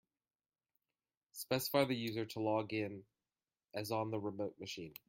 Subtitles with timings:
[1.33, 3.03] Specify the user to log in
[3.75, 4.93] as on the remote machine.